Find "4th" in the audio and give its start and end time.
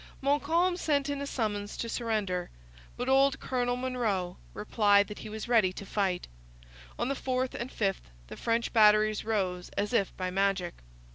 7.13-7.53